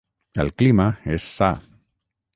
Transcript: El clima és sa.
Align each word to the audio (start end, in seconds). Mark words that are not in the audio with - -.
El 0.43 0.49
clima 0.61 0.87
és 1.19 1.29
sa. 1.37 1.51